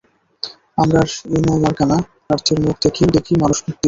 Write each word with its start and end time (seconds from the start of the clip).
আমরার 0.77 1.07
ইনও 1.35 1.55
মার্কা 1.63 1.85
না, 1.91 1.97
প্রার্থীর 2.25 2.57
মুখ 2.63 2.75
দেখি 2.83 3.03
দেখি 3.15 3.33
মানুষ 3.41 3.57
ভোট 3.59 3.67
দিব। 3.67 3.77